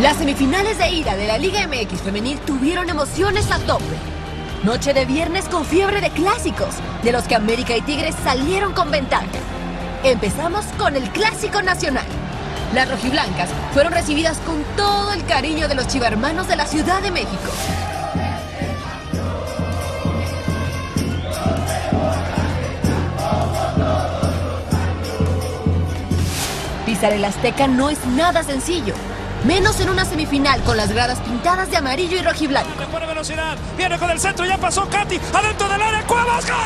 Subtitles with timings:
[0.00, 3.84] Las semifinales de ida de la Liga MX femenil tuvieron emociones a tope.
[4.62, 8.90] Noche de viernes con fiebre de clásicos, de los que América y Tigres salieron con
[8.90, 9.24] ventaja.
[10.04, 12.04] Empezamos con el Clásico Nacional.
[12.74, 17.10] Las rojiblancas fueron recibidas con todo el cariño de los chivarmanos de la Ciudad de
[17.10, 17.50] México.
[26.84, 28.94] Pisar el Azteca no es nada sencillo,
[29.46, 32.68] menos en una semifinal con las gradas pintadas de amarillo y rojiblanco.
[32.90, 36.56] Pone velocidad, viene con el centro, ya pasó Katy, adentro del área, Cuevas, ¡gol!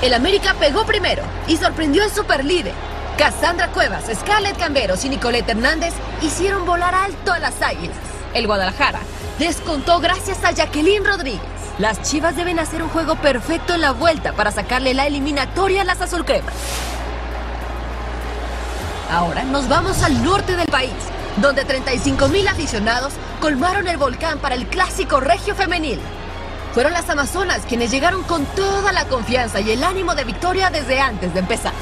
[0.00, 2.72] El América pegó primero y sorprendió al superlíder.
[3.18, 7.96] Cassandra Cuevas, Scarlett Camberos y Nicolette Hernández hicieron volar alto a las águilas.
[8.32, 9.00] El Guadalajara
[9.40, 11.57] descontó gracias a Jacqueline Rodríguez.
[11.78, 15.84] Las Chivas deben hacer un juego perfecto en la vuelta para sacarle la eliminatoria a
[15.84, 16.52] las azulcremas.
[19.12, 20.92] Ahora nos vamos al norte del país,
[21.36, 26.00] donde 35 mil aficionados colmaron el volcán para el clásico regio femenil.
[26.74, 31.00] Fueron las Amazonas quienes llegaron con toda la confianza y el ánimo de victoria desde
[31.00, 31.72] antes de empezar.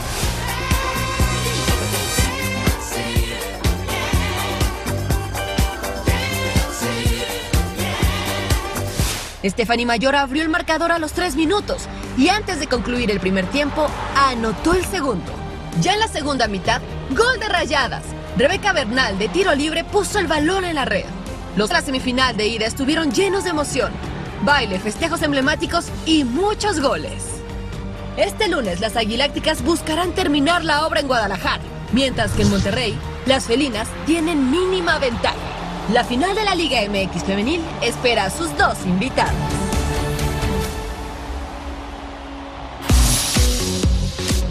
[9.51, 11.83] Stephanie Mayor abrió el marcador a los tres minutos
[12.17, 15.33] y antes de concluir el primer tiempo, anotó el segundo.
[15.81, 16.81] Ya en la segunda mitad,
[17.11, 18.03] gol de rayadas.
[18.37, 21.05] Rebeca Bernal de tiro libre puso el balón en la red.
[21.57, 23.93] Los la semifinal de ida estuvieron llenos de emoción,
[24.43, 27.25] baile, festejos emblemáticos y muchos goles.
[28.17, 31.63] Este lunes las Aguilácticas buscarán terminar la obra en Guadalajara,
[31.93, 35.56] mientras que en Monterrey las felinas tienen mínima ventaja.
[35.93, 39.33] La final de la Liga MX femenil espera a sus dos invitados.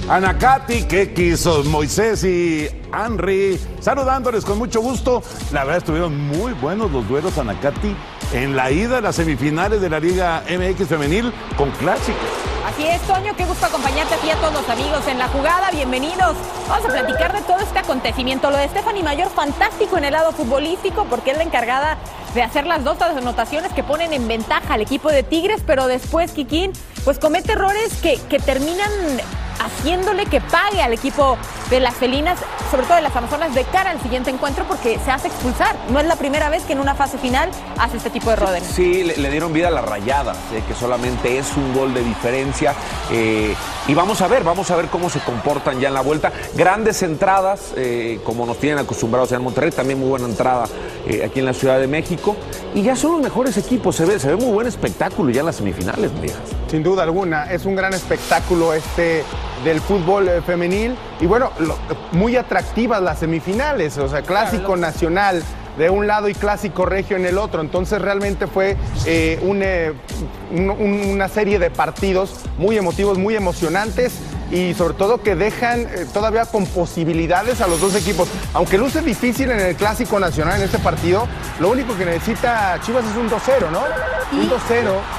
[0.08, 5.24] Anacati, que quiso Moisés y Henry, saludándoles con mucho gusto.
[5.52, 7.94] La verdad estuvieron muy buenos los duelos Anacati
[8.31, 12.44] en la ida a las semifinales de la Liga MX femenil con clásicos.
[12.66, 15.70] Así es, Toño, qué gusto acompañarte aquí a todos los amigos en la jugada.
[15.70, 16.36] Bienvenidos.
[16.68, 18.50] Vamos a platicar de todo este acontecimiento.
[18.50, 22.00] Lo de Stephanie Mayor, fantástico en el lado futbolístico, porque es la encargada
[22.34, 26.32] de hacer las dos anotaciones que ponen en ventaja al equipo de Tigres, pero después
[26.32, 26.74] Kikín
[27.04, 28.90] pues comete errores que, que terminan
[29.60, 31.38] haciéndole que pague al equipo
[31.69, 32.38] de las felinas,
[32.69, 35.75] sobre todo de las amazonas, de cara al siguiente encuentro porque se hace expulsar.
[35.90, 37.50] No es la primera vez que en una fase final
[37.80, 38.63] hace este tipo de errores.
[38.63, 42.04] Sí, le, le dieron vida a la rayada, eh, que solamente es un gol de
[42.04, 42.74] diferencia.
[43.12, 43.56] eh,
[43.88, 46.31] y vamos a ver, vamos a ver cómo se comportan ya en la vuelta.
[46.56, 50.66] Grandes entradas, eh, como nos tienen acostumbrados en Monterrey, también muy buena entrada
[51.07, 52.36] eh, aquí en la Ciudad de México.
[52.74, 55.46] Y ya son los mejores equipos, se ve, se ve muy buen espectáculo ya en
[55.46, 56.36] las semifinales, Marías.
[56.75, 59.24] Sin duda alguna, es un gran espectáculo este
[59.63, 60.94] del fútbol eh, femenil.
[61.22, 61.77] Y bueno, lo-
[62.12, 65.42] muy atractivas las semifinales, o sea, clásico nacional
[65.77, 68.75] de un lado y clásico regio en el otro, entonces realmente fue
[69.06, 69.94] eh, un, eh,
[70.51, 74.12] un- un- una serie de partidos muy emotivos, muy emocionantes
[74.56, 78.30] y sobre todo que dejan eh, todavía con posibilidades a los dos equipos.
[78.54, 81.28] Aunque luce difícil en el clásico nacional en este partido,
[81.60, 83.81] lo único que necesita Chivas es un 2-0, ¿no?
[84.31, 84.57] Un 2-0.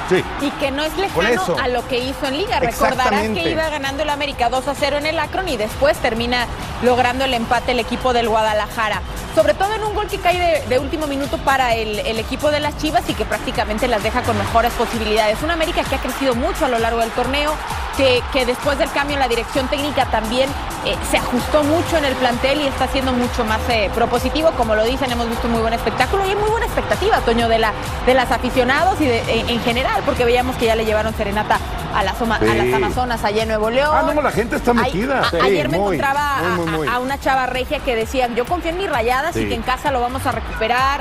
[0.08, 0.24] Sí.
[0.40, 1.56] Y que no es lejano eso.
[1.62, 2.60] a lo que hizo en Liga.
[2.60, 6.46] Recordarás que iba ganando el América 2 a 0 en el Akron y después termina
[6.82, 9.02] logrando el empate el equipo del Guadalajara.
[9.36, 12.58] Sobre todo en un gol que cae de, último minuto para el, el equipo de
[12.58, 15.42] las Chivas y que prácticamente las deja con mejores posibilidades.
[15.42, 17.52] Una América que ha crecido mucho a lo largo del torneo,
[17.98, 20.48] que, que después del cambio en la dirección técnica también
[20.86, 24.50] eh, se ajustó mucho en el plantel y está siendo mucho más eh, propositivo.
[24.52, 27.48] Como lo dicen, hemos visto un muy buen espectáculo y hay muy buena expectativa, Toño,
[27.48, 27.72] de, la,
[28.06, 31.58] de las aficionados y de- en, en general, porque veíamos que ya le llevaron serenata
[31.94, 33.90] a las, Oma- a las Amazonas allá en Nuevo León.
[33.92, 35.20] Ah, no, la gente está Ay- metida.
[35.20, 36.88] a- Sí, ayer me muy, encontraba muy, a- muy, muy.
[36.88, 39.62] A, a una chava regia que decía, yo confío en mis rayadas y que en
[39.62, 41.00] casa lo vamos a recuperar.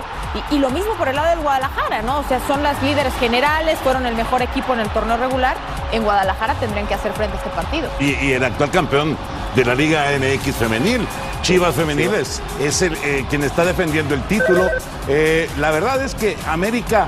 [0.52, 2.20] Y, y lo mismo por el lado del Guadalajara, ¿no?
[2.20, 5.56] O sea, son las líderes generales, fueron el mejor equipo en el torneo regular.
[5.92, 7.90] En Guadalajara tendrían que hacer frente a este partido.
[8.00, 9.18] Y, y el actual campeón
[9.56, 11.08] de la Liga MX femenil,
[11.42, 14.70] Chivas Femenil, es, es el, eh, quien está defendiendo el título.
[15.08, 17.08] Eh, la verdad es que América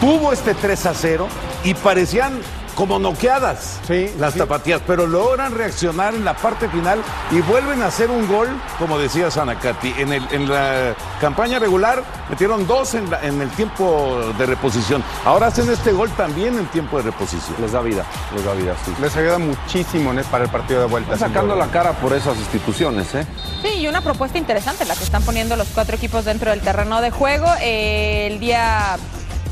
[0.00, 1.28] tuvo este 3 a 0
[1.64, 2.40] y parecían
[2.80, 3.78] como noqueadas
[4.18, 8.48] las tapatías, pero logran reaccionar en la parte final y vuelven a hacer un gol,
[8.78, 9.92] como decía Sanacati.
[9.98, 15.04] En, el, en la campaña regular metieron dos en, la- en el tiempo de reposición.
[15.26, 17.54] Ahora hacen este gol también en tiempo de reposición.
[17.60, 18.02] Les da vida,
[18.34, 18.94] les da vida, sí.
[18.98, 20.22] Les ayuda muchísimo ¿no?
[20.22, 21.12] para el partido de vuelta.
[21.12, 23.26] Están sacando la cara por esas instituciones, ¿eh?
[23.60, 27.02] Sí, y una propuesta interesante la que están poniendo los cuatro equipos dentro del terreno
[27.02, 27.46] de juego.
[27.60, 28.96] Eh, el día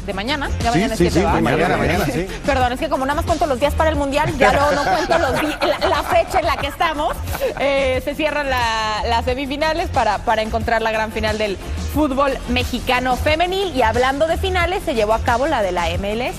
[0.08, 1.38] de mañana, ya mañana sí, es sí, ¿va?
[1.40, 2.26] mañana, mañana, sí.
[2.46, 4.82] Perdón, es que como nada más cuento los días para el Mundial, ya luego no
[4.82, 7.14] cuento los la, la fecha en la que estamos.
[7.60, 11.58] Eh, se cierran la- las semifinales para, para encontrar la gran final del
[11.94, 13.74] fútbol mexicano femenil.
[13.76, 16.34] Y hablando de finales, se llevó a cabo la de la MLS.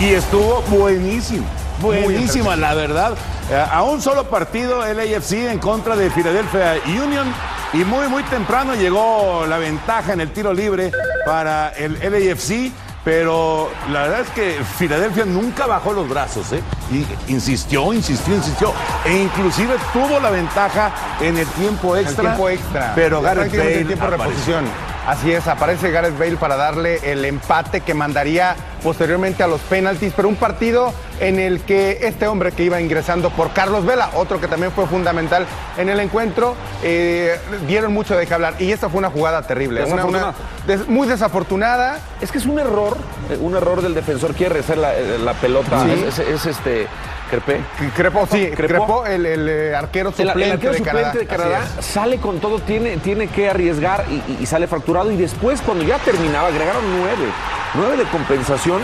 [0.00, 1.46] Y estuvo buenísimo,
[1.80, 3.14] buenísima, la verdad.
[3.50, 7.32] Eh, A un solo partido, el AFC en contra de Philadelphia Union.
[7.72, 10.90] Y muy, muy temprano llegó la ventaja en el tiro libre
[11.24, 12.72] para el LAFC.
[13.02, 16.60] Pero la verdad es que Filadelfia nunca bajó los brazos, ¿eh?
[16.92, 18.74] Y insistió, insistió, insistió.
[19.06, 22.24] E inclusive tuvo la ventaja en el tiempo El extra.
[22.24, 22.92] tiempo extra.
[22.94, 24.64] Pero Gareth Bale el tiempo de reposición.
[25.06, 30.12] Así es, aparece Gareth Bale para darle el empate que mandaría posteriormente a los penaltis,
[30.14, 34.40] pero un partido en el que este hombre que iba ingresando por Carlos Vela, otro
[34.40, 35.46] que también fue fundamental
[35.78, 38.54] en el encuentro, eh, dieron mucho de qué hablar.
[38.58, 40.34] Y esta fue una jugada terrible, una- una-
[40.66, 41.98] des- muy desafortunada.
[42.20, 42.96] Es que es un error,
[43.30, 45.82] eh, un error del defensor, quiere la, eh, la pelota.
[45.84, 46.04] Sí.
[46.06, 46.86] Es, es- es este,
[47.30, 47.60] Crepé.
[47.94, 48.84] Crepo, sí, Crepó.
[48.86, 51.52] Crepo, el, el, eh, arquero suplente, el arquero de, suplente Canadá.
[51.52, 54.04] de Canadá sale con todo, tiene, tiene que arriesgar
[54.40, 55.10] y, sale fracturado.
[55.10, 57.30] Y después, cuando ya terminaba, agregaron nueve.
[57.74, 58.80] Nueve de compensación.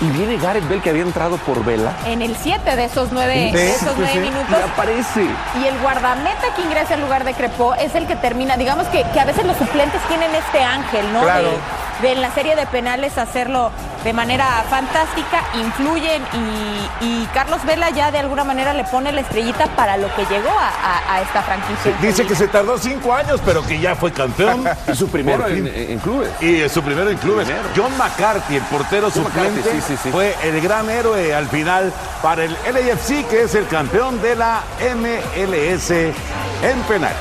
[0.00, 1.92] Y viene Gareth Bell, que había entrado por Vela.
[2.04, 4.18] En el 7 de esos nueve, Sí, de esos sí, nueve sí.
[4.18, 4.50] minutos.
[4.50, 5.22] Y aparece.
[5.62, 8.56] Y el guardameta que ingresa en lugar de Crepó es el que termina.
[8.56, 11.22] Digamos que, que a veces los suplentes tienen este ángel, ¿no?
[11.22, 11.44] Claro.
[11.44, 11.58] De, de
[12.02, 13.70] en la serie de penales hacerlo
[14.02, 19.22] de manera fantástica, influyen y, y Carlos Vela ya de alguna manera le pone la
[19.22, 21.92] estrellita para lo que llegó a, a- a esta franquicia.
[22.02, 24.64] Dice que se tardó cinco años, pero que ya fue campeón.
[24.92, 26.30] Y su primero en, en clubes.
[26.40, 27.46] Y es su primero en clubes.
[27.46, 27.68] Primero.
[27.74, 30.10] John McCarthy, el portero John suplente, McCarthy, sí, sí, sí.
[30.10, 31.90] fue el gran héroe al final
[32.22, 34.60] para el LAFC, que es el campeón de la
[34.94, 37.12] MLS en penal.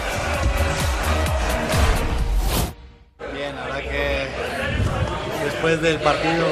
[5.63, 6.45] Después del partido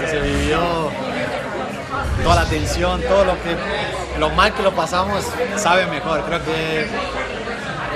[0.00, 0.60] que se vivió,
[2.22, 3.56] toda la tensión, todo lo que
[4.20, 5.26] lo mal que lo pasamos,
[5.56, 6.22] sabe mejor.
[6.22, 6.86] Creo que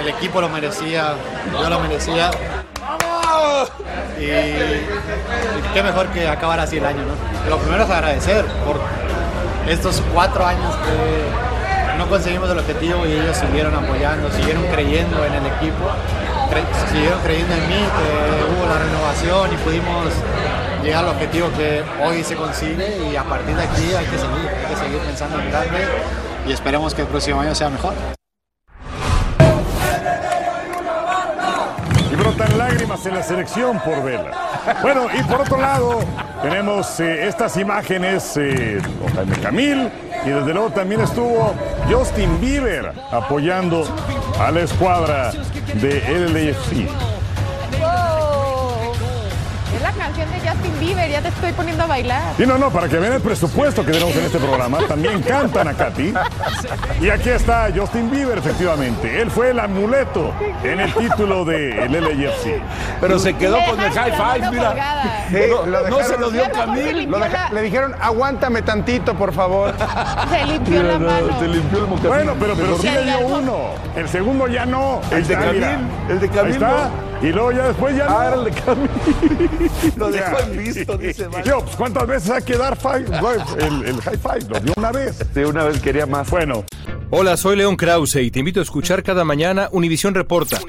[0.00, 1.14] el equipo lo merecía,
[1.52, 2.33] yo lo merecía.
[4.18, 4.87] Y, y
[5.73, 7.49] qué mejor que acabar así el año, ¿no?
[7.49, 8.80] Lo primero es agradecer por
[9.68, 15.35] estos cuatro años que no conseguimos el objetivo y ellos siguieron apoyando, siguieron creyendo en
[15.35, 15.88] el equipo,
[16.90, 20.06] siguieron creyendo en mí, que hubo la renovación y pudimos
[20.82, 24.48] llegar al objetivo que hoy se consigue y a partir de aquí hay que seguir,
[24.48, 25.78] hay que seguir pensando en grande
[26.46, 27.94] y esperemos que el próximo año sea mejor.
[32.10, 34.30] Y brotan lágrimas en la selección por verla.
[34.82, 36.00] Bueno, y por otro lado,
[36.42, 38.80] tenemos eh, estas imágenes eh,
[39.14, 39.90] Jaime Camil
[40.26, 41.54] y desde luego también estuvo
[41.88, 43.87] Justin Bieber apoyando
[44.40, 45.30] a la escuadra
[45.75, 46.88] de LAFC.
[50.66, 52.35] Justin Bieber, ya te estoy poniendo a bailar.
[52.38, 55.68] Y no, no, para que vean el presupuesto que tenemos en este programa, también cantan
[55.68, 56.12] a Katy.
[57.00, 59.20] Y aquí está Justin Bieber, efectivamente.
[59.20, 60.32] Él fue el amuleto
[60.64, 62.61] en el título del LAFC.
[63.00, 64.75] Pero se quedó con el high five, mira.
[65.30, 67.11] Sí, No, lo no se lo dio Camil.
[67.11, 69.75] Lo deja- la- le dijeron, aguántame tantito, por favor.
[70.30, 71.38] Se limpió la mano.
[71.38, 72.08] Se limpió el mocasín.
[72.08, 73.37] Bueno, pero, pero sí Sí, le dio algo.
[73.38, 73.58] uno.
[73.94, 75.00] El segundo ya no.
[75.11, 75.46] El de mira.
[75.46, 76.90] Camil, el de Camil Ahí está.
[77.23, 78.18] Y luego ya después ya no.
[78.18, 78.90] Ah, era el de Camil.
[79.96, 81.44] Lo dejó en visto, dice Mario.
[81.44, 83.06] Yo, pues, ¿cuántas veces hay que dar five,
[83.58, 84.48] el, el high five?
[84.48, 85.34] Lo dio una vez.
[85.34, 86.30] De una vez quería más.
[86.30, 86.64] Bueno,
[87.08, 90.60] Hola, soy León Krause y te invito a escuchar cada mañana Univisión Reporta.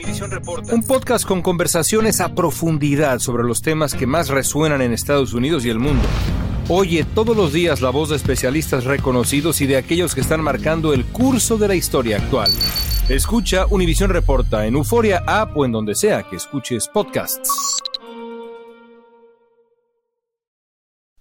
[0.72, 5.66] Un podcast con conversaciones a profundidad sobre los temas que más resuenan en Estados Unidos
[5.66, 6.04] y el mundo.
[6.70, 10.94] Oye todos los días la voz de especialistas reconocidos y de aquellos que están marcando
[10.94, 12.52] el curso de la historia actual.
[13.10, 17.82] Escucha Univisión Reporta en Euforia App o en donde sea que escuches podcasts.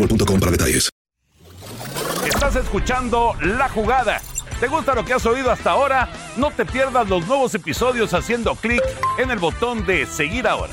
[0.00, 0.88] boostmobile.com para detalles.
[2.26, 4.20] Estás escuchando La Jugada.
[4.58, 6.08] ¿Te gusta lo que has oído hasta ahora?
[6.36, 8.82] No te pierdas los nuevos episodios haciendo clic
[9.18, 10.72] en el botón de seguir ahora.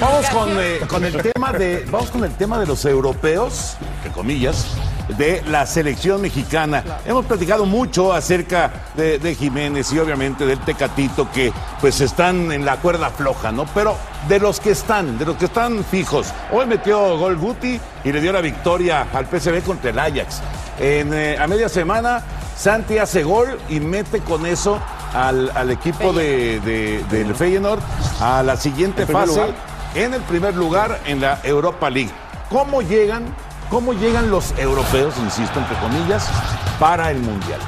[0.00, 4.12] Vamos con, eh, con el tema de vamos con el tema de los europeos, entre
[4.12, 4.76] comillas,
[5.16, 6.82] de la selección mexicana.
[7.04, 12.64] Hemos platicado mucho acerca de, de Jiménez y obviamente del Tecatito que pues están en
[12.64, 13.66] la cuerda floja, ¿no?
[13.74, 13.96] Pero
[14.28, 16.28] de los que están, de los que están fijos.
[16.52, 20.40] Hoy metió gol Guti y le dio la victoria al PSV contra el Ajax.
[20.78, 22.22] En, eh, a media semana
[22.56, 24.78] Santi hace gol y mete con eso
[25.14, 27.80] al, al equipo de, de- del Feyenoord
[28.20, 29.54] a la siguiente ¿En primer fase lugar?
[29.94, 32.10] en el primer lugar en la Europa League.
[32.48, 33.24] ¿Cómo llegan,
[33.70, 36.28] cómo llegan los europeos, insisto, entre comillas,
[36.78, 37.60] para el Mundial?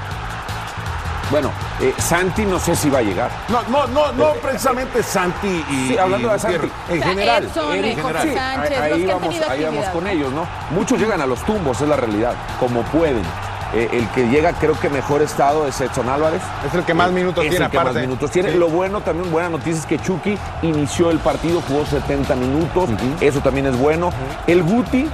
[1.31, 3.31] Bueno, eh, Santi no sé si va a llegar.
[3.49, 5.89] No, no, no, no precisamente Santi y.
[5.89, 6.57] Sí, hablando y de Santi.
[6.91, 7.45] En O sea, general.
[7.45, 8.15] Edson, en eh, general.
[8.15, 10.47] Jorge Sánchez, ahí, los que han vamos, ahí con ellos, ¿no?
[10.73, 13.23] Muchos llegan a los tumbos, es la realidad, como pueden.
[13.75, 16.43] Eh, el que llega, creo que mejor estado es Edson Álvarez.
[16.67, 18.53] Es el que más minutos es tiene, el que más minutos tiene.
[18.53, 18.59] Sí.
[18.59, 22.91] Lo bueno, también buena noticia es que Chucky inició el partido, jugó 70 minutos.
[23.23, 24.11] Eso también es bueno.
[24.47, 25.09] El Guti,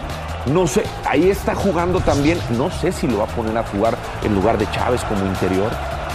[0.51, 2.39] no sé, ahí está jugando también.
[2.57, 5.71] No sé si lo va a poner a jugar en lugar de Chávez como interior.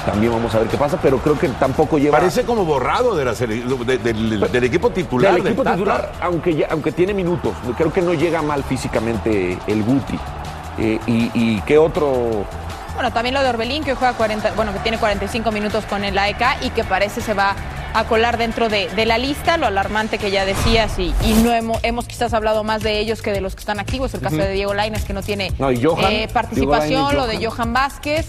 [0.06, 2.18] También vamos a ver qué pasa, pero creo que tampoco lleva.
[2.18, 5.34] Parece como borrado de la sele- de- del, del equipo titular.
[5.36, 9.82] Del equipo titular, aunque, ya- aunque tiene minutos, creo que no llega mal físicamente el
[9.84, 10.20] Guti.
[10.78, 12.46] Eh, y, y qué otro
[12.94, 16.18] Bueno, también lo de Orbelín, que juega 40, bueno, que tiene 45 minutos con el
[16.18, 17.56] AEK y que parece se va
[17.96, 19.58] a colar dentro de, de la lista.
[19.58, 23.22] Lo alarmante que ya decías y, y no hemos, hemos quizás hablado más de ellos
[23.22, 24.14] que de los que están activos.
[24.14, 27.28] El caso de Diego Lainez, que no tiene No, y Johan, eh, participación, Lainez, lo
[27.28, 27.74] de Johan.
[27.74, 28.28] Vázquez.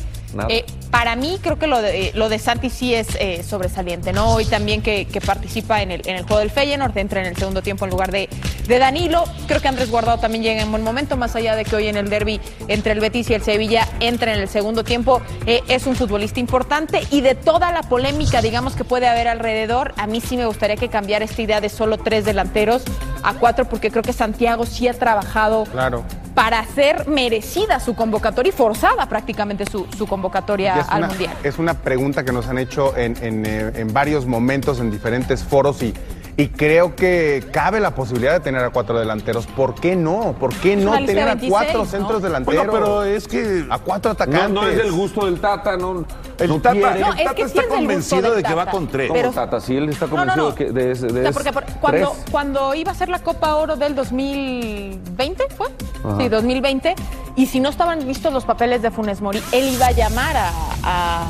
[0.49, 0.64] Eh,
[0.95, 4.33] para mí creo que lo de, lo de Santi sí es eh, sobresaliente, ¿no?
[4.33, 7.37] Hoy también que, que participa en el, en el juego del Feyenoord, entra en el
[7.37, 8.29] segundo tiempo en lugar de,
[8.69, 9.25] de Danilo.
[9.49, 11.97] Creo que Andrés Guardado también llega en buen momento, más allá de que hoy en
[11.97, 15.21] el derby entre el Betis y el Sevilla entra en el segundo tiempo.
[15.47, 19.95] Eh, es un futbolista importante y de toda la polémica, digamos, que puede haber alrededor,
[19.97, 22.85] a mí sí me gustaría que cambiara esta idea de solo tres delanteros
[23.25, 26.05] a cuatro, porque creo que Santiago sí ha trabajado Claro.
[26.35, 31.37] Para hacer merecida su convocatoria y forzada prácticamente su, su convocatoria al una, Mundial.
[31.43, 35.45] Es una pregunta que nos han hecho en, en, eh, en varios momentos, en diferentes
[35.45, 35.95] foros y,
[36.37, 39.47] y creo que cabe la posibilidad de tener a cuatro delanteros.
[39.47, 40.35] ¿Por qué no?
[40.41, 41.85] ¿Por qué no tener de a 26, cuatro ¿no?
[41.87, 42.67] centros delanteros?
[42.67, 44.50] Bueno, pero es que a cuatro atacantes.
[44.50, 46.05] No, no es del gusto del Tata, no.
[46.38, 46.75] El no Tata-.
[46.75, 48.71] No, es que sí es del gusto del Tata.
[48.91, 49.61] Pero- ¿Cómo Tata?
[49.61, 50.55] Sí, él está No, no, convencido no.
[50.57, 52.25] que de, de O sea, porque por- cuando, tres.
[52.31, 55.69] cuando iba a ser la Copa Oro del 2020, ¿fue?
[56.05, 56.17] Ajá.
[56.19, 56.95] Sí, 2020.
[57.37, 60.50] Y si no estaban listos los papeles de Funes Mori, él iba a llamar a,
[60.83, 61.29] a-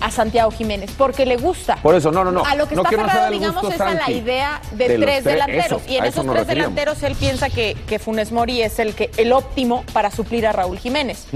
[0.00, 1.76] a Santiago Jiménez porque le gusta.
[1.76, 2.44] Por eso, no, no, no.
[2.44, 5.82] A lo que No está del digamos, es a la idea de, tres delanteros.
[5.82, 6.74] eso, y en esos tres referíamos.
[6.74, 10.52] delanteros él piensa que, que Funes Mori es el, que, el óptimo para suplir a
[10.52, 11.26] Raúl Jiménez.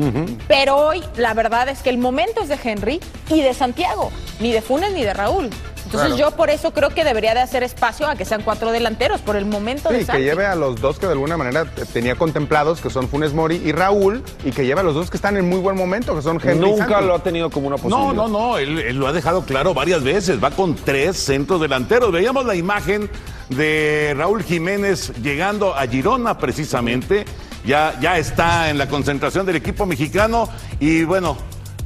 [0.49, 4.53] Pero hoy la verdad es que el momento es de Henry y de Santiago, ni
[4.53, 5.51] de Funes ni de Raúl.
[5.85, 6.31] Entonces Claro.
[6.31, 9.37] yo por eso creo que debería de hacer espacio a que sean cuatro delanteros por
[9.37, 10.23] el momento de Sí, que Santi.
[10.23, 13.73] lleve a los dos que de alguna manera tenía contemplados, que son Funes Mori y
[13.73, 16.41] Raúl, y que lleve a los dos que están en muy buen momento, que son
[16.43, 17.05] Henry Nunca Santi.
[17.07, 18.15] lo ha tenido como una No, posibilidad.
[18.15, 22.11] no, no, él, él lo ha dejado claro varias veces, va con tres centros delanteros.
[22.13, 23.11] Veíamos la imagen
[23.51, 27.25] de Raúl Jiménez llegando a Girona precisamente,
[27.67, 30.49] ya, ya está en la concentración del equipo mexicano
[30.81, 31.37] y bueno,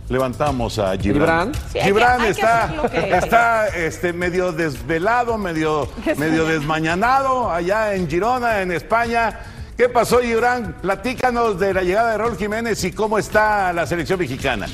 [0.08, 1.52] levantamos a Gibran.
[1.52, 1.54] Gibran.
[1.54, 7.50] Sí, hay que- Gibran hay que está, que- está este, medio desvelado, medio, medio desmañanado
[7.50, 9.40] allá en Girona, en España.
[9.76, 10.74] ¿Qué pasó, Gibran?
[10.82, 14.66] Platícanos de la llegada de Raúl Jiménez y cómo está la selección mexicana.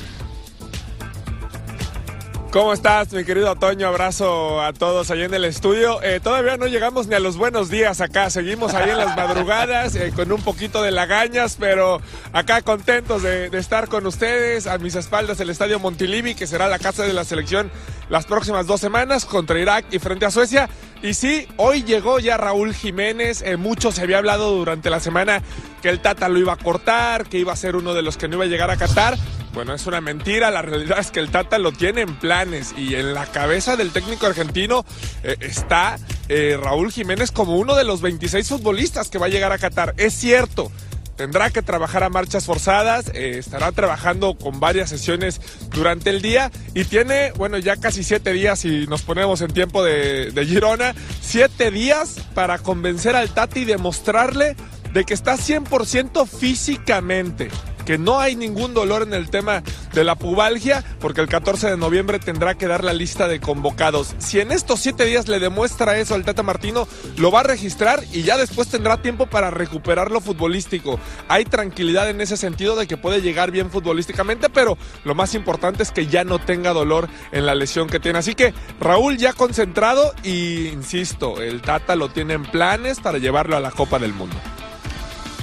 [2.55, 3.85] ¿Cómo estás, mi querido Toño?
[3.85, 6.01] Abrazo a todos allá en el estudio.
[6.01, 8.29] Eh, todavía no llegamos ni a los buenos días acá.
[8.29, 11.99] Seguimos ahí en las madrugadas eh, con un poquito de lagañas, pero
[12.31, 14.67] acá contentos de, de estar con ustedes.
[14.67, 17.69] A mis espaldas el Estadio Montilivi, que será la casa de la selección
[18.07, 20.69] las próximas dos semanas contra Irak y frente a Suecia.
[21.03, 23.41] Y sí, hoy llegó ya Raúl Jiménez.
[23.41, 25.41] Eh, mucho se había hablado durante la semana
[25.81, 28.29] que el Tata lo iba a cortar, que iba a ser uno de los que
[28.29, 29.17] no iba a llegar a Qatar.
[29.55, 30.51] Bueno, es una mentira.
[30.51, 33.91] La realidad es que el Tata lo tiene en planes y en la cabeza del
[33.91, 34.85] técnico argentino
[35.23, 39.53] eh, está eh, Raúl Jiménez como uno de los 26 futbolistas que va a llegar
[39.53, 39.93] a Qatar.
[39.95, 40.69] Es cierto.
[41.15, 45.39] Tendrá que trabajar a marchas forzadas, eh, estará trabajando con varias sesiones
[45.69, 49.81] durante el día y tiene, bueno, ya casi siete días si nos ponemos en tiempo
[49.81, 54.57] de, de Girona, siete días para convencer al Tati y demostrarle
[54.91, 57.49] de que está 100% físicamente,
[57.85, 61.77] que no hay ningún dolor en el tema de la pubalgia, porque el 14 de
[61.77, 64.15] noviembre tendrá que dar la lista de convocados.
[64.17, 68.03] Si en estos siete días le demuestra eso al Tata Martino, lo va a registrar
[68.11, 70.99] y ya después tendrá tiempo para recuperar lo futbolístico.
[71.27, 75.83] Hay tranquilidad en ese sentido de que puede llegar bien futbolísticamente, pero lo más importante
[75.83, 78.19] es que ya no tenga dolor en la lesión que tiene.
[78.19, 83.55] Así que Raúl ya concentrado y, insisto, el Tata lo tiene en planes para llevarlo
[83.55, 84.35] a la Copa del Mundo.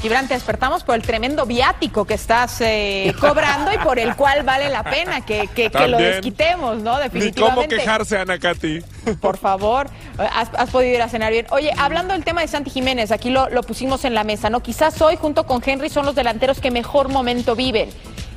[0.03, 4.43] Gibran, te despertamos por el tremendo viático que estás eh, cobrando y por el cual
[4.43, 6.97] vale la pena que, que- que lo desquitemos, ¿no?
[6.97, 7.55] Ni Definitivamente.
[7.55, 8.81] cómo quejarse, Ana Katy.
[9.21, 9.89] Por favor,
[10.19, 11.47] has, has podido ir a cenar bien.
[11.51, 14.61] Oye, hablando del tema de Santi Jiménez, aquí lo, lo pusimos en la mesa, ¿no?
[14.61, 17.89] Quizás hoy, junto con Henry, son los delanteros que mejor momento viven.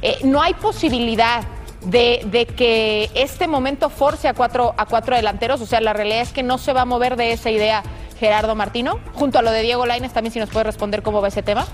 [0.03, 1.43] Eh, no hay posibilidad
[1.81, 5.61] de, de que este momento force a cuatro, a cuatro delanteros.
[5.61, 7.83] O sea, la realidad es que no se va a mover de esa idea
[8.25, 8.99] Gerardo Martino.
[9.13, 11.67] Junto a lo de Diego Lainez, también si nos puede responder cómo va ese tema.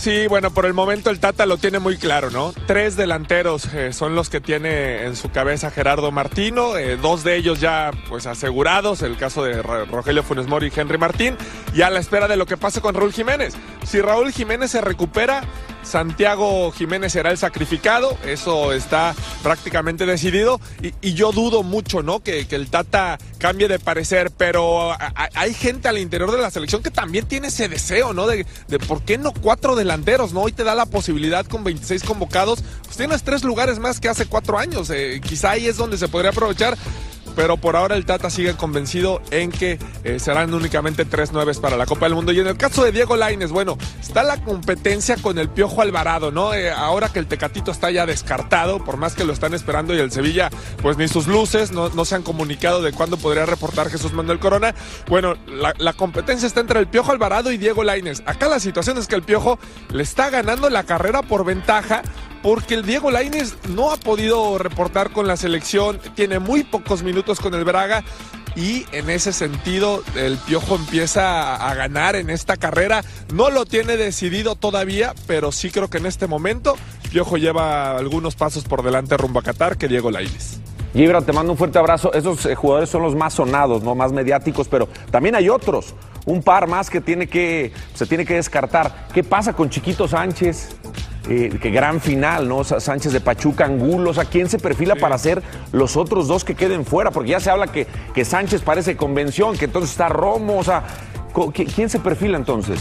[0.00, 2.54] Sí, bueno, por el momento el Tata lo tiene muy claro, ¿no?
[2.66, 7.36] Tres delanteros eh, son los que tiene en su cabeza Gerardo Martino, eh, dos de
[7.36, 11.36] ellos ya pues asegurados, el caso de Rogelio Funes Mori y Henry Martín,
[11.74, 13.52] y a la espera de lo que pase con Raúl Jiménez.
[13.84, 15.42] Si Raúl Jiménez se recupera,
[15.82, 22.20] Santiago Jiménez será el sacrificado, eso está prácticamente decidido, y, yo dudo mucho, ¿no?
[22.20, 24.96] Que, el Tata cambie de parecer, pero
[25.34, 28.26] hay gente al interior de la selección que también tiene ese deseo, ¿no?
[28.26, 29.89] De, de por qué no cuatro delanteros,
[30.32, 30.40] ¿no?
[30.42, 34.26] Hoy te da la posibilidad con 26 convocados, pues tienes tres lugares más que hace
[34.26, 36.76] cuatro años, eh, quizá ahí es donde se podría aprovechar.
[37.40, 41.78] Pero por ahora el Tata sigue convencido en que eh, serán únicamente tres nueves para
[41.78, 42.32] la Copa del Mundo.
[42.32, 46.30] Y en el caso de Diego Laines, bueno, está la competencia con el Piojo Alvarado,
[46.30, 46.52] ¿no?
[46.52, 50.00] Eh, ahora que el Tecatito está ya descartado, por más que lo están esperando y
[50.00, 50.50] el Sevilla,
[50.82, 54.38] pues ni sus luces, no, no se han comunicado de cuándo podría reportar Jesús Manuel
[54.38, 54.74] Corona.
[55.08, 58.22] Bueno, la, la competencia está entre el Piojo Alvarado y Diego Laines.
[58.26, 59.58] Acá la situación es que el Piojo
[59.94, 62.02] le está ganando la carrera por ventaja
[62.42, 67.40] porque el Diego Lainez no ha podido reportar con la selección, tiene muy pocos minutos
[67.40, 68.02] con el Braga
[68.56, 73.02] y en ese sentido el Piojo empieza a ganar en esta carrera.
[73.32, 76.76] No lo tiene decidido todavía, pero sí creo que en este momento
[77.10, 80.58] Piojo lleva algunos pasos por delante rumbo a Qatar que Diego Lainez.
[80.92, 82.12] Gibran, te mando un fuerte abrazo.
[82.12, 85.94] Esos eh, jugadores son los más sonados, no más mediáticos, pero también hay otros.
[86.26, 89.06] Un par más que, tiene que se tiene que descartar.
[89.14, 90.70] ¿Qué pasa con Chiquito Sánchez?
[91.28, 92.64] Eh, que gran final, ¿no?
[92.64, 96.84] Sánchez de Pachuca, Angulos, ¿a quién se perfila para ser los otros dos que queden
[96.84, 97.10] fuera?
[97.10, 100.82] Porque ya se habla que, que Sánchez parece convención, que entonces está Romo, o sea,
[101.74, 102.80] ¿quién se perfila entonces?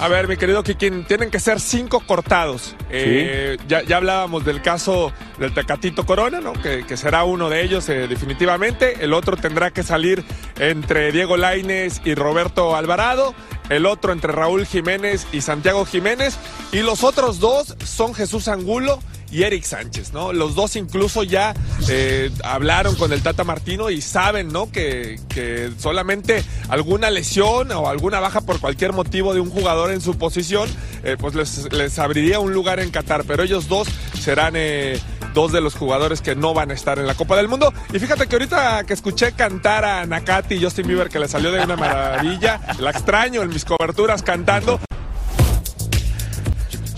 [0.00, 2.76] A ver, mi querido Kikin, tienen que ser cinco cortados.
[2.88, 6.52] Eh, ya, ya, hablábamos del caso del Tecatito Corona, ¿no?
[6.52, 9.02] Que, que será uno de ellos eh, definitivamente.
[9.04, 10.22] El otro tendrá que salir
[10.60, 13.34] entre Diego Laines y Roberto Alvarado.
[13.68, 16.36] El otro entre Raúl Jiménez y Santiago Jiménez.
[16.72, 19.00] Y los otros dos son Jesús Angulo
[19.30, 20.32] y Eric Sánchez, ¿no?
[20.32, 21.54] Los dos incluso ya
[21.88, 24.70] eh, hablaron con el Tata Martino y saben, ¿no?
[24.70, 30.00] Que, que, solamente alguna lesión o alguna baja por cualquier motivo de un jugador en
[30.00, 30.68] su posición,
[31.04, 33.24] eh, pues les, les, abriría un lugar en Qatar.
[33.24, 33.88] Pero ellos dos
[34.18, 34.98] serán eh,
[35.34, 37.72] dos de los jugadores que no van a estar en la Copa del Mundo.
[37.92, 41.52] Y fíjate que ahorita que escuché cantar a Nakati y Justin Bieber, que le salió
[41.52, 44.80] de una maravilla, la extraño en mis coberturas cantando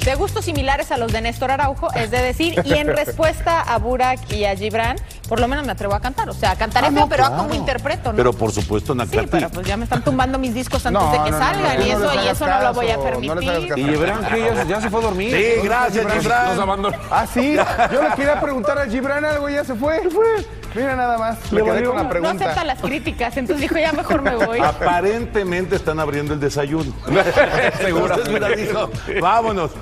[0.04, 3.78] de gustos similares a los de Néstor Araujo, es de decir, y en respuesta a
[3.78, 4.96] Burak y a Gibran,
[5.28, 6.28] por lo menos me atrevo a cantar.
[6.30, 7.42] O sea, cantaré Ah, no, pero claro.
[7.42, 8.16] como interpreto, ¿no?
[8.16, 9.18] Pero por supuesto, Nakati.
[9.20, 11.78] Sí, pero pues ya me están tumbando mis discos antes No, de que no, salgan
[11.78, 13.72] no, y no eso, y eso no lo voy a permitir.
[13.76, 15.36] Y Gibran, que ya, ya se fue a dormir.
[15.36, 16.48] Sí, gracias, Gibran.
[16.56, 16.96] Nos abandonó.
[17.10, 17.56] Ah, sí.
[17.92, 20.00] Yo le quería preguntar a Gibran algo y ya se fue.
[20.10, 20.46] fue.
[20.74, 21.38] Mira nada más.
[21.50, 22.44] Quedé con la No pregunta.
[22.44, 24.58] acepta las críticas, entonces dijo, ya mejor me voy.
[24.64, 26.92] Aparentemente están abriendo el desayuno.
[27.80, 28.14] Seguro.
[28.14, 29.72] Entonces me la dijo, vámonos.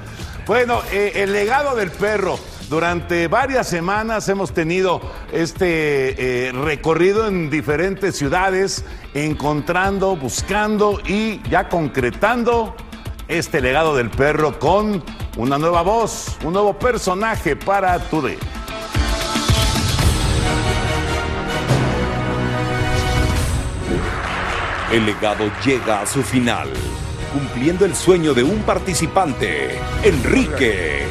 [0.46, 2.38] Bueno, eh, el legado del perro.
[2.70, 5.00] Durante varias semanas hemos tenido
[5.32, 12.74] este eh, recorrido en diferentes ciudades, encontrando, buscando y ya concretando
[13.26, 15.02] este legado del perro con
[15.38, 18.38] una nueva voz, un nuevo personaje para Today.
[24.90, 26.66] El legado llega a su final,
[27.34, 31.06] cumpliendo el sueño de un participante, Enrique.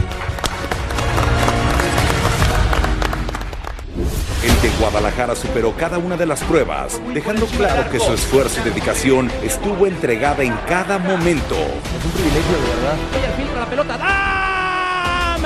[4.44, 8.64] El de Guadalajara superó cada una de las pruebas, dejando claro que su esfuerzo y
[8.64, 11.54] dedicación estuvo entregada en cada momento.
[11.56, 12.98] Es un privilegio, de verdad.
[13.16, 13.98] Ella filtra la pelota.
[14.00, 15.42] ¡Dam!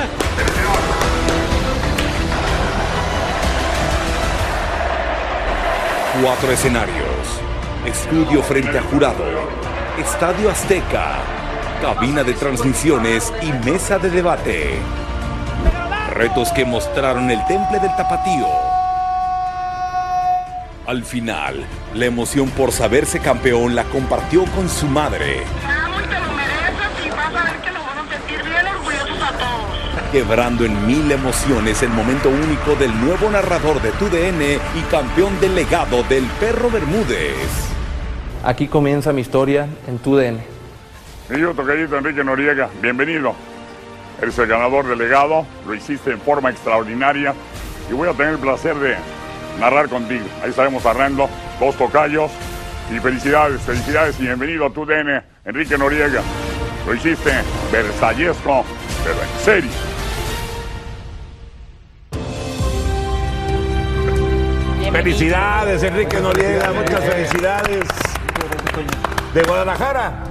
[6.21, 7.10] Cuatro escenarios.
[7.85, 9.25] Estudio frente a jurado.
[9.97, 11.17] Estadio Azteca.
[11.81, 14.77] Cabina de transmisiones y mesa de debate.
[16.13, 18.45] Retos que mostraron el temple del tapatío.
[20.85, 21.65] Al final,
[21.95, 25.41] la emoción por saberse campeón la compartió con su madre.
[30.11, 35.55] Quebrando en mil emociones el momento único del nuevo narrador de TUDN y campeón del
[35.55, 37.70] legado del perro Bermúdez.
[38.43, 40.39] Aquí comienza mi historia en TUDN.
[41.29, 43.35] Mi hijo tocadito Enrique Noriega, bienvenido.
[44.19, 47.35] Eres el ganador del legado, lo hiciste en forma extraordinaria
[47.89, 48.95] y voy a tener el placer de
[49.59, 50.25] narrar contigo.
[50.43, 52.31] Ahí estaremos narrando dos tocayos
[52.91, 56.23] y felicidades, felicidades y bienvenido a tu DN, Enrique Noriega.
[56.87, 57.31] Lo hiciste
[57.71, 58.65] versallesco,
[59.03, 59.71] pero en serio.
[64.91, 68.10] Felicidades, Enrique Noriega, muchas felicidades.
[69.33, 70.23] ¿De Guadalajara?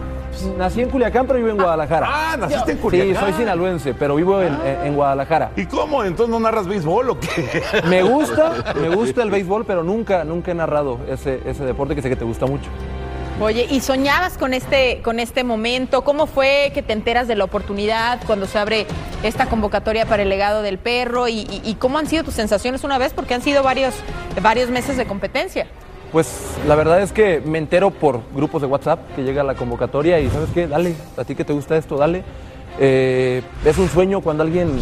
[0.57, 2.07] Nací en Culiacán, pero vivo en Guadalajara.
[2.09, 3.15] Ah, naciste en Culiacán.
[3.15, 5.51] Sí, soy sinaloense, pero vivo en, en Guadalajara.
[5.57, 6.03] ¿Y cómo?
[6.05, 7.63] ¿Entonces no narras béisbol o qué?
[7.89, 12.03] Me gusta, me gusta el béisbol, pero nunca, nunca he narrado ese, ese deporte que
[12.03, 12.67] sé que te gusta mucho.
[13.41, 16.05] Oye, ¿y soñabas con este, con este momento?
[16.05, 18.87] ¿Cómo fue que te enteras de la oportunidad cuando se abre
[19.23, 21.27] esta convocatoria para el legado del perro?
[21.27, 23.15] ¿Y, y- y cómo han sido tus sensaciones una vez?
[23.15, 23.95] Porque han sido varios,
[24.43, 25.67] varios meses de competencia.
[26.13, 30.19] Pues la verdad es que me entero por grupos de WhatsApp que llega la convocatoria
[30.19, 32.25] y sabes qué, dale, a ti que te gusta esto, dale.
[32.81, 34.73] Eh, es un sueño cuando alguien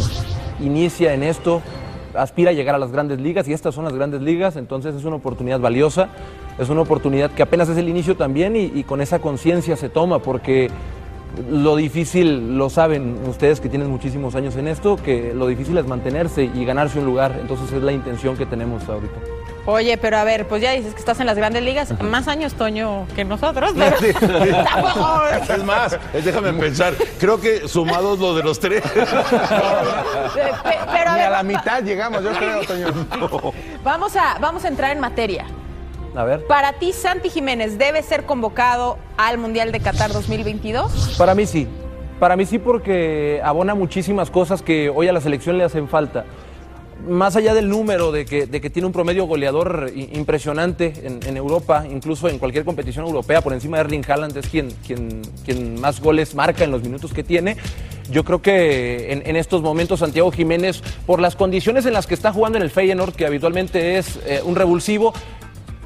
[0.59, 1.61] inicia en esto,
[2.15, 5.05] aspira a llegar a las grandes ligas y estas son las grandes ligas, entonces es
[5.05, 6.09] una oportunidad valiosa,
[6.59, 9.91] es una oportunidad que apenas es el inicio también y, y con esa conciencia se
[9.91, 10.71] toma porque
[11.51, 15.87] lo difícil, lo saben ustedes que tienen muchísimos años en esto, que lo difícil es
[15.87, 19.15] mantenerse y ganarse un lugar, entonces es la intención que tenemos ahorita.
[19.67, 22.55] Oye, pero a ver, pues ya dices que estás en las grandes ligas, más años,
[22.55, 23.73] Toño, que nosotros.
[23.77, 24.19] pero- Sí, sí.
[25.53, 26.95] Es más, es- déjame pensar.
[27.21, 28.83] Creo que sumados lo de los tres.
[28.95, 29.11] pero
[31.11, 32.87] a Ni ver, a la mitad llegamos, yo creo, Toño.
[33.85, 35.45] Vamos a, vamos a entrar en materia.
[36.19, 36.45] A ver.
[36.49, 41.15] Para ti, Santi Jiménez debe ser convocado al Mundial de Qatar 2022.
[41.17, 41.69] Para mí sí.
[42.19, 46.25] Para mí sí porque abona muchísimas cosas que hoy a la selección le hacen falta.
[47.09, 51.37] Más allá del número de que, de que tiene un promedio goleador impresionante en, en
[51.37, 55.81] Europa, incluso en cualquier competición europea, por encima de Erling Haaland es quien, quien, quien
[55.81, 57.57] más goles marca en los minutos que tiene.
[58.11, 62.15] Yo creo que en, en estos momentos Santiago Jiménez, por las condiciones en las que
[62.15, 65.13] está jugando en el Feyenoord, que habitualmente es eh, un revulsivo,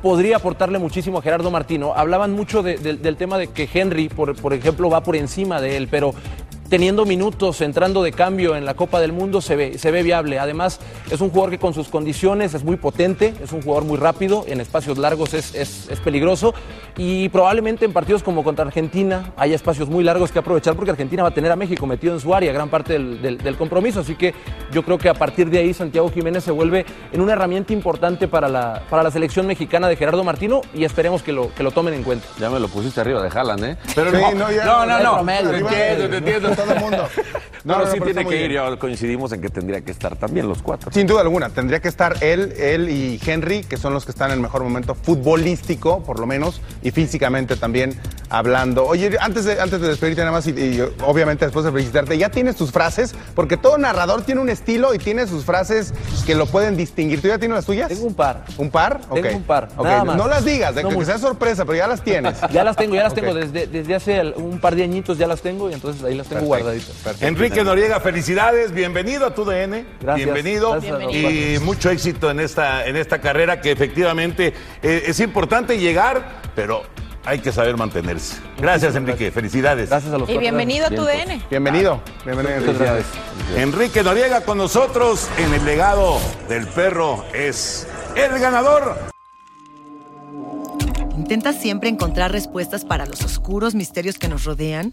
[0.02, 1.92] podría aportarle muchísimo a Gerardo Martino.
[1.94, 5.76] Hablaban mucho de- de- del tema de que Henry, por ejemplo, va por encima de
[5.76, 6.12] él, pero
[6.72, 10.38] teniendo minutos, entrando de cambio en la Copa del Mundo, se ve, se ve viable.
[10.38, 10.80] Además,
[11.10, 14.46] es un jugador que con sus condiciones es muy potente, es un jugador muy rápido,
[14.48, 16.54] en espacios largos es, es- es peligroso
[16.96, 21.22] y probablemente en partidos como contra Argentina haya espacios muy largos que aprovechar porque Argentina
[21.22, 24.00] va a tener a México metido en su área gran parte del, del- del compromiso.
[24.00, 24.32] Así que
[24.72, 28.28] yo creo que a partir de ahí Santiago Jiménez se vuelve en una herramienta importante
[28.28, 31.70] para la, para la selección mexicana de Gerardo Martino y esperemos que lo, que lo
[31.70, 32.26] tomen en cuenta.
[32.40, 33.76] Ya me lo pusiste arriba de Haaland, ¿eh?
[33.94, 35.14] Pero Sí, no, no, ya- no, no, no.
[35.16, 36.61] arriba entiendo, de- te entiendo.
[36.64, 37.08] Todo el mundo.
[37.64, 38.50] No, No, no, sí pero tiene que ir.
[38.50, 40.90] Ya coincidimos en que tendría que estar también los cuatro.
[40.92, 44.30] Sin duda alguna, tendría que estar él, él y Henry, que son los que están
[44.32, 47.96] en el mejor momento futbolístico, por lo menos, y físicamente también
[48.30, 48.84] hablando.
[48.84, 52.30] Oye, antes de, antes de despedirte nada más, y, y obviamente después de felicitarte, ¿ya
[52.30, 53.14] tienes tus frases?
[53.36, 55.94] Porque todo narrador tiene un estilo y tiene sus frases
[56.26, 57.20] que lo pueden distinguir.
[57.22, 57.88] ¿Tú ya tienes las tuyas?
[57.90, 58.44] Tengo un par.
[58.58, 59.02] ¿Un par?
[59.02, 59.34] Tengo Ok.
[59.36, 60.16] un par, Ok, nada más.
[60.16, 61.06] No las digas, de No que, mucho.
[61.06, 62.38] sea sorpresa, pero ya las tienes.
[62.52, 63.32] Ya las tengo, ya las tengo.
[63.34, 66.51] Desde, desde hace un par de añitos ya las tengo y entonces ahí las tengo
[67.20, 69.84] Enrique Noriega, felicidades, bienvenido a tu DN.
[70.00, 70.24] Gracias.
[70.24, 70.72] Bienvenido.
[70.72, 75.78] Gracias los y mucho éxito en esta, en esta carrera que efectivamente eh, es importante
[75.78, 76.82] llegar, pero
[77.24, 78.36] hay que saber mantenerse.
[78.58, 79.30] Gracias, Enrique.
[79.30, 79.88] Felicidades.
[79.88, 81.42] Gracias a Y bienvenido a tu DN.
[81.50, 82.02] Bienvenido.
[82.24, 82.60] Bienvenido.
[82.60, 83.06] Felicidades.
[83.56, 87.86] Enrique Noriega con nosotros en el legado del perro es
[88.16, 89.12] el ganador.
[91.16, 94.92] ¿Intentas siempre encontrar respuestas para los oscuros misterios que nos rodean?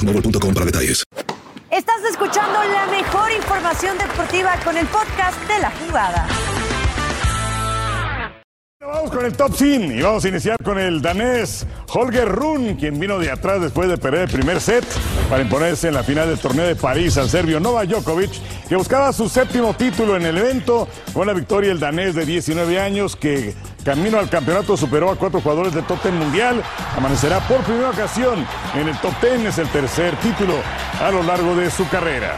[0.00, 1.04] boostmobile.com para detalles.
[1.70, 6.26] Estás escuchando la mejor información deportiva con el podcast de la jugada.
[8.80, 12.98] Vamos con el top 100 y vamos a iniciar con el danés Holger Run, quien
[12.98, 14.84] vino de atrás después de perder el primer set
[15.28, 18.32] para imponerse en la final del torneo de París al serbio Novak Djokovic,
[18.68, 20.88] que buscaba su séptimo título en el evento.
[21.12, 23.54] Con la victoria el danés de 19 años que
[23.84, 26.62] camino al campeonato superó a cuatro jugadores del top 10 mundial.
[26.96, 30.54] Amanecerá por primera ocasión en el top 10, es el tercer título
[31.00, 32.36] a lo largo de su carrera.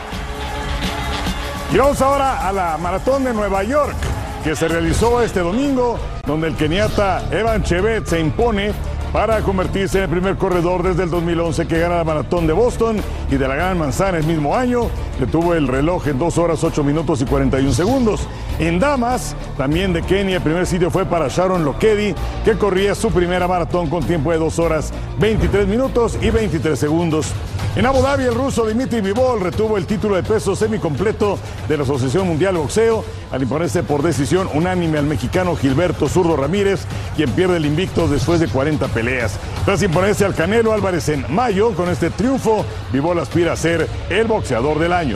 [1.72, 3.96] Y vamos ahora a la maratón de Nueva York,
[4.44, 8.72] que se realizó este domingo, donde el keniata Evan Chevet se impone
[9.12, 12.96] para convertirse en el primer corredor desde el 2011 que gana la maratón de Boston
[13.30, 14.88] y de la Gran Manzana el mismo año.
[15.22, 18.26] Detuvo el reloj en 2 horas 8 minutos y 41 segundos.
[18.58, 22.12] En damas, también de Kenia, el primer sitio fue para Sharon Lokedi,
[22.44, 27.32] que corría su primera maratón con tiempo de 2 horas 23 minutos y 23 segundos.
[27.76, 31.84] En Abu Dhabi, el ruso Dimitri Vivol retuvo el título de peso semicompleto de la
[31.84, 36.80] Asociación Mundial de Boxeo al imponerse por decisión unánime al mexicano Gilberto Zurdo Ramírez,
[37.16, 39.38] quien pierde el invicto después de 40 peleas.
[39.64, 44.26] Tras imponerse al Canelo Álvarez en mayo, con este triunfo, Vivol aspira a ser el
[44.26, 45.11] boxeador del año.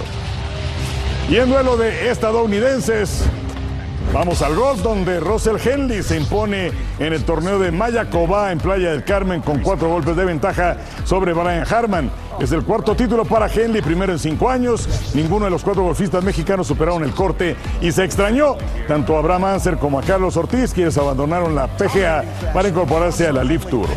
[1.29, 3.25] Y en duelo de estadounidenses,
[4.13, 8.93] Vamos al golf donde Russell Henley se impone en el torneo de Mayacoba en Playa
[8.93, 12.11] del Carmen con cuatro golpes de ventaja sobre Brian Harman.
[12.41, 14.89] Es el cuarto título para Henley, primero en cinco años.
[15.15, 18.57] Ninguno de los cuatro golfistas mexicanos superaron el corte y se extrañó
[18.89, 23.33] tanto a Abraham Anser como a Carlos Ortiz, quienes abandonaron la PGA para incorporarse a
[23.33, 23.89] la Leaf Tour.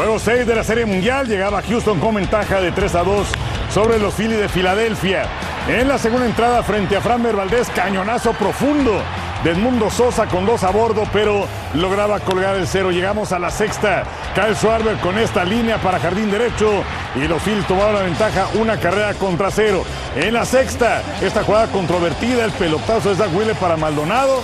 [0.00, 3.28] Juego 6 de la Serie Mundial llegaba Houston con ventaja de 3 a 2
[3.68, 5.24] sobre los Phillies de Filadelfia.
[5.68, 9.02] En la segunda entrada frente a Framber Valdés, cañonazo profundo
[9.44, 12.90] del Mundo Sosa con dos a bordo, pero lograba colgar el cero.
[12.90, 14.04] Llegamos a la sexta.
[14.34, 16.82] Kyle Schwarber con esta línea para jardín derecho
[17.14, 19.84] y los Phillies tomaron la ventaja, una carrera contra cero.
[20.16, 24.40] En la sexta, esta jugada controvertida, el pelotazo de Zach Wheeler para Maldonado.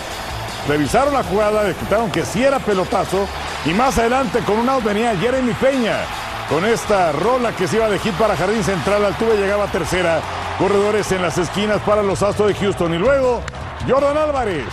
[0.68, 3.29] Revisaron la jugada, le quitaron que sí era pelotazo
[3.64, 5.96] y más adelante con un out venía Jeremy Peña.
[6.48, 10.20] Con esta rola que se iba de hit para Jardín Central, Altuve llegaba a tercera.
[10.59, 12.94] Corredores en las esquinas para los Astros de Houston.
[12.94, 13.42] Y luego,
[13.88, 14.66] Jordan Álvarez,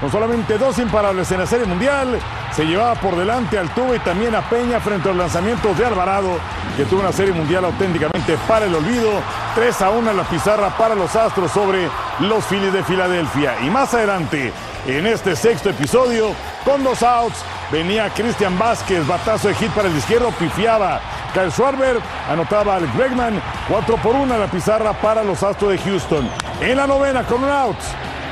[0.00, 2.18] con solamente dos imparables en la Serie Mundial,
[2.52, 6.38] se llevaba por delante Altuve y también a Peña frente a los lanzamientos de Alvarado,
[6.76, 9.10] que tuvo una Serie Mundial auténticamente para el olvido.
[9.54, 11.88] 3 a 1 en la pizarra para los Astros sobre
[12.20, 13.54] los Phillies de Filadelfia.
[13.62, 14.52] Y más adelante,
[14.86, 19.96] en este sexto episodio, con dos outs, venía Cristian Vázquez, batazo de hit para el
[19.96, 21.00] izquierdo, pifiaba.
[21.32, 25.78] Kyle Schwarber anotaba al Bregman, 4 por 1 en la pizarra para los Astros de
[25.78, 26.28] Houston.
[26.60, 27.76] En la novena, con un out,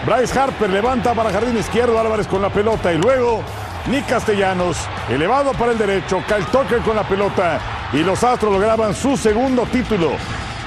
[0.04, 3.42] Bryce Harper levanta para jardín izquierdo, Álvarez con la pelota y luego
[3.86, 7.60] Nick Castellanos, elevado para el derecho, Kyle Tucker con la pelota
[7.92, 10.12] y los Astros lograban su segundo título.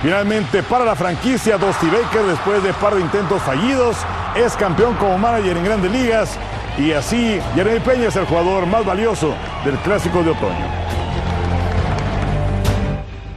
[0.02, 3.98] Finalmente, para la franquicia, Dusty Baker, después de par de intentos fallidos,
[4.36, 6.38] es campeón como manager en grandes ligas.
[6.78, 10.82] Y así, Jeremy Peña es el jugador más valioso del Clásico de Otoño.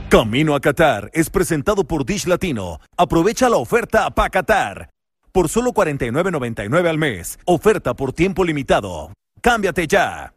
[0.08, 2.78] Camino a Qatar es presentado por Dish Latino.
[2.96, 4.90] Aprovecha la oferta para Qatar.
[5.32, 7.38] Por solo $49.99 al mes.
[7.44, 9.10] Oferta por tiempo limitado.
[9.40, 10.32] Cámbiate ya.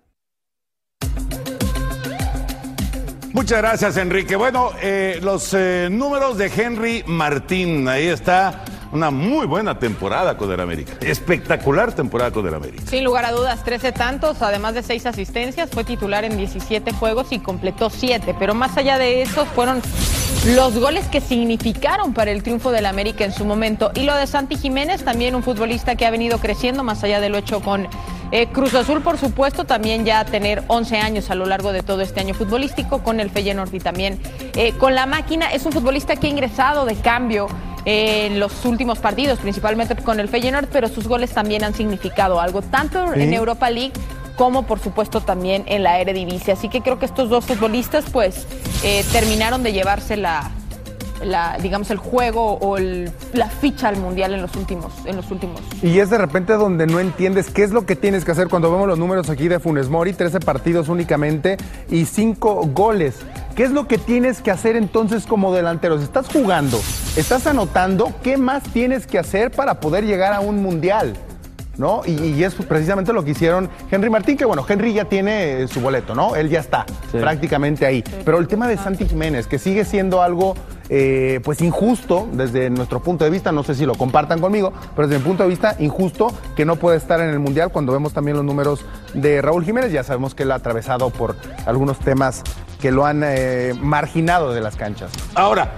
[3.34, 4.36] Muchas gracias, Enrique.
[4.36, 8.63] Bueno, eh, los eh, números de Henry Martín, ahí está.
[8.91, 10.93] Una muy buena temporada con el América.
[11.02, 12.84] Espectacular temporada con el América.
[12.88, 17.32] Sin lugar a dudas, 13 tantos, además de 6 asistencias, fue titular en 17 juegos
[17.32, 18.36] y completó 7.
[18.39, 19.82] Pero más allá de eso, fueron
[20.56, 23.91] los goles que significaron para el triunfo del América en su momento.
[23.93, 27.30] Y lo de Santi Jiménez, también un futbolista que ha venido creciendo, más allá de
[27.30, 27.88] lo hecho con
[28.32, 32.02] eh, Cruz Azul, por supuesto, también ya tener 11 años a lo largo de todo
[32.02, 34.19] este año futbolístico, con el Feyenoord y también
[34.56, 35.52] eh, con la máquina.
[35.52, 37.47] Es un futbolista que ha ingresado de cambio
[37.89, 42.62] en los últimos partidos, principalmente con el Feyenoord, pero sus goles también han significado algo,
[42.62, 43.93] tanto en Europa League
[44.36, 46.52] como por supuesto también en la Eredivisie.
[46.52, 48.45] Así que creo que estos dos futbolistas pues
[48.84, 50.52] eh, terminaron de llevarse la,
[51.24, 55.30] la, digamos el juego o el- la ficha al mundial en los últimos en los
[55.32, 58.48] últimos Y es de repente donde no entiendes qué es lo que tienes que hacer
[58.48, 61.58] cuando vemos los números aquí de Funes Mori, 13 partidos únicamente
[61.90, 63.16] y 5 goles.
[63.56, 66.04] ¿Qué es lo que tienes que hacer entonces como delanteros?
[66.04, 66.80] Estás jugando,
[67.16, 71.16] estás anotando, ¿qué más tienes que hacer para poder llegar a un mundial?
[71.78, 72.02] ¿No?
[72.06, 75.68] Y, y es precisamente lo que hicieron Henry Martín, que bueno, Henry ya tiene eh,
[75.68, 76.36] su boleto, ¿no?
[76.36, 78.04] Él ya está prácticamente ahí.
[78.26, 80.56] Pero el tema de Santi Jiménez, que sigue siendo algo
[80.90, 85.08] eh, pues injusto desde nuestro punto de vista, no sé si lo compartan conmigo, pero
[85.08, 88.13] desde mi punto de vista injusto que no puede estar en el Mundial cuando vemos
[88.13, 91.36] también los números de Raúl Jiménez, ya sabemos que él ha atravesado por
[91.66, 92.42] algunos temas
[92.80, 95.12] que lo han eh, marginado de las canchas.
[95.36, 95.72] Ahora,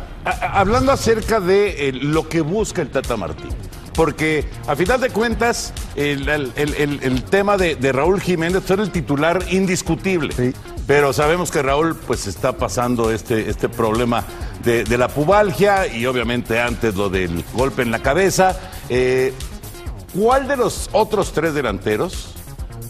[0.53, 3.49] hablando acerca de eh, lo que busca el Tata Martín.
[3.93, 8.83] Porque a final de cuentas el, el- el- el tema de, de Raúl Jiménez era
[8.83, 10.53] el titular indiscutible.
[10.87, 14.23] Pero sabemos que Raúl pues está pasando este, este problema
[14.63, 18.59] de, de la pubalgia y obviamente antes lo del golpe en la cabeza.
[18.89, 19.33] Eh,
[20.17, 22.33] ¿Cuál de los otros tres delanteros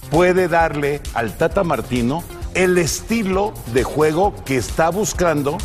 [0.09, 2.23] puede darle al Tata Martino
[2.53, 5.57] el estilo de juego que está buscando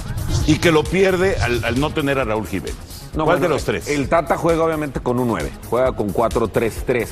[0.49, 2.75] y que lo pierde al, al no tener a Raúl Jiménez?
[3.17, 3.89] No, ¿Cuál bueno, de los tres?
[3.89, 7.07] El Tata juega obviamente con un 9, juega con 4-3-3.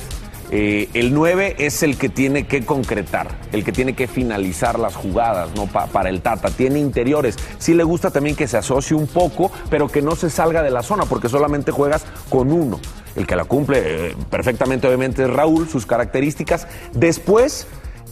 [0.55, 4.95] Eh, el 9 es el que tiene que concretar, el que tiene que finalizar las
[4.95, 5.65] jugadas, ¿no?
[5.65, 6.49] Pa- para el Tata.
[6.51, 7.37] Tiene interiores.
[7.57, 10.69] Sí le gusta también que se asocie un poco, pero que no se salga de
[10.69, 12.79] la zona, porque solamente juegas con uno.
[13.15, 16.67] El que la cumple eh, perfectamente, obviamente, es Raúl, sus características.
[16.93, 17.65] Después.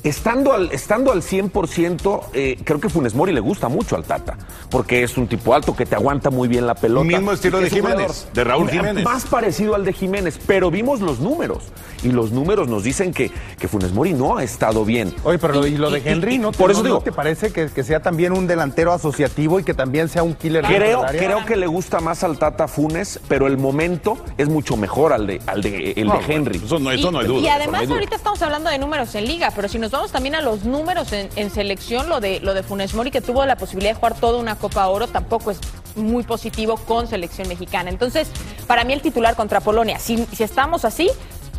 [0.04, 4.36] Estando al, estando al 100%, eh, creo que Funes Mori le gusta mucho al Tata,
[4.72, 7.06] porque es un tipo alto que te aguanta muy bien la pelota.
[7.06, 9.04] Mismo estilo de Jiménez, jugador de Raúl Jiménez.
[9.06, 11.66] Más parecido al de Jiménez, pero vimos los números.
[12.04, 13.30] Y los números nos dicen que,
[13.60, 15.14] que Funes Mori no ha estado bien.
[15.24, 17.12] Oye, pero lo, y lo de Henry, ¿no, te- por eso no- digo, ¿no te
[17.12, 20.66] parece que, que sea también un delantero asociativo y que también sea un killer?
[20.66, 25.14] Creo, creo que le gusta más al Tata Funes, pero el momento es mucho mejor
[25.14, 26.62] al de, al de, el No, de Henry.
[26.66, 27.40] eso no, eso no hay y, duda.
[27.42, 27.94] y además duda.
[27.94, 31.12] ahorita estamos hablando de números en liga, pero si nos vamos también a los números
[31.14, 34.16] en, en selección, lo de lo de Funes Mori que tuvo la posibilidad de jugar
[34.16, 35.60] toda una Copa Oro tampoco es
[35.96, 37.90] muy positivo con selección mexicana.
[37.90, 38.30] Entonces,
[38.68, 41.10] para mí el titular contra Polonia, si, si estamos así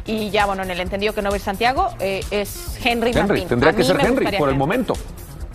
[0.07, 3.11] y ya bueno en el entendido que no va a ir Santiago eh, es Henry,
[3.11, 3.49] Henry, Martín.
[3.49, 4.95] tendría A que ser Henry por el momento.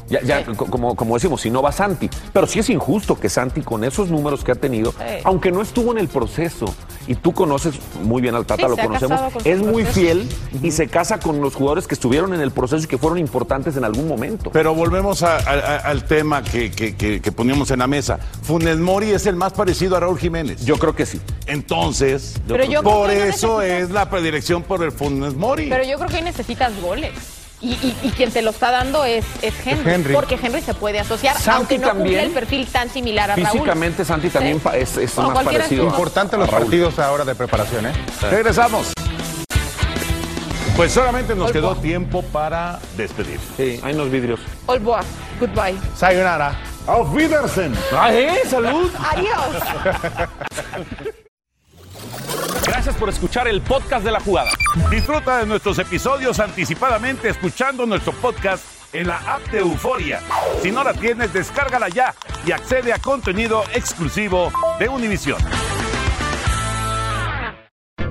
[0.10, 2.10] Ya, ya, co- como, como decimos, si no va Santi.
[2.34, 4.97] Pero sí es injusto que Santi, con esos números que ha tenido, Sí.
[5.24, 6.74] aunque no estuvo en el proceso,
[7.08, 9.93] y tú conoces muy bien al Tata, Sí, lo conocemos, es muy proceso.
[9.99, 10.30] fiel
[10.64, 13.76] y se casa con los jugadores que estuvieron en el proceso y que fueron importantes
[13.78, 14.49] en algún momento.
[14.51, 18.20] Pero volvemos a- a- a- al tema que, que- que- que poníamos en la mesa.
[18.43, 20.66] Funes Mori es el más parecido a Raúl Jiménez.
[20.66, 21.20] Yo creo que sí.
[21.47, 22.36] Entonces,
[22.70, 25.68] yo por eso necesitas- es la predilección por el Funes Mori.
[25.70, 27.12] Pero yo creo que ahí necesitas goles.
[27.60, 30.14] Y, y- y quien te lo está dando es, es Henry, Henry.
[30.14, 32.20] Porque Henry se puede asociar, Santi aunque no también.
[32.26, 33.49] el perfil tan similar a Raúl.
[33.49, 34.70] Físicamente Santi también Sí.
[34.76, 35.84] es, es Bueno, más parecido.
[35.86, 37.93] a- Importante los a partidos ahora de preparación, ¿eh?
[38.30, 38.93] Regresamos.
[40.76, 43.39] Pues solamente nos quedó tiempo para despedir.
[43.58, 44.39] Sí, hay unos vidrios.
[44.68, 45.01] All boa.
[45.39, 45.76] Goodbye.
[45.95, 46.55] Sayonara.
[46.86, 47.74] Auf Wiedersehen.
[47.91, 48.41] ¡Ah, eh!
[48.47, 48.91] ¡Salud!
[49.12, 49.64] Adiós.
[52.88, 54.50] Gracias por escuchar el podcast de la jugada.
[54.90, 58.64] Disfruta de nuestros episodios anticipadamente escuchando nuestro podcast
[58.94, 60.22] en la app de Euforia.
[60.62, 62.16] Si no la tienes, descárgala ya
[62.46, 65.38] y accede a contenido exclusivo de Univision.